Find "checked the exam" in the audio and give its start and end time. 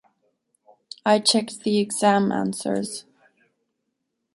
1.19-2.31